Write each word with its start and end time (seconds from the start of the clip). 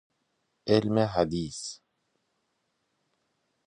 علم 0.67 0.97
حدیث 0.99 1.79